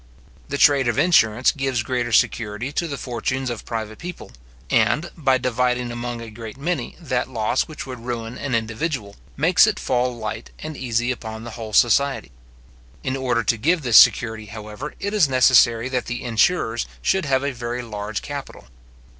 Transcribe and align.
The 0.49 0.57
trade 0.57 0.87
of 0.87 0.97
insurance 0.97 1.51
gives 1.51 1.83
great 1.83 2.11
security 2.15 2.71
to 2.71 2.87
the 2.87 2.97
fortunes 2.97 3.51
of 3.51 3.65
private 3.67 3.99
people, 3.99 4.31
and, 4.71 5.11
by 5.15 5.37
dividing 5.37 5.91
among 5.91 6.21
a 6.21 6.31
great 6.31 6.57
many 6.57 6.95
that 6.99 7.29
loss 7.29 7.67
which 7.67 7.85
would 7.85 7.99
ruin 7.99 8.35
an 8.35 8.55
individual, 8.55 9.15
makes 9.37 9.67
it 9.67 9.77
fall 9.77 10.17
light 10.17 10.49
and 10.57 10.75
easy 10.75 11.11
upon 11.11 11.43
the 11.43 11.51
whole 11.51 11.73
society. 11.73 12.31
In 13.03 13.15
order 13.15 13.43
to 13.43 13.57
give 13.57 13.83
this 13.83 13.97
security, 13.97 14.47
however, 14.47 14.95
it 14.99 15.13
is 15.13 15.29
necessary 15.29 15.87
that 15.89 16.07
the 16.07 16.23
insurers 16.23 16.87
should 17.03 17.25
have 17.25 17.43
a 17.43 17.51
very 17.53 17.83
large 17.83 18.23
capital. 18.23 18.69